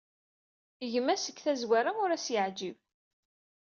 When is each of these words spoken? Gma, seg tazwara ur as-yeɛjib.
Gma, 0.93 1.15
seg 1.17 1.37
tazwara 1.43 1.91
ur 2.03 2.09
as-yeɛjib. 2.11 2.77